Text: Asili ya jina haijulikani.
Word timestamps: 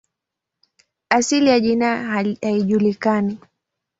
Asili 1.09 1.49
ya 1.49 1.59
jina 1.59 2.03
haijulikani. 2.41 3.37